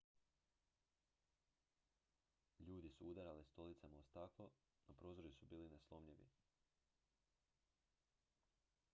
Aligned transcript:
ljudi 2.59 2.89
su 2.89 3.09
udarali 3.09 3.43
stolicama 3.45 3.97
o 3.99 4.03
staklo 4.03 4.49
no 4.87 4.93
prozori 4.95 5.31
su 5.33 5.45
bili 5.45 5.69
neslomljivi 5.69 6.27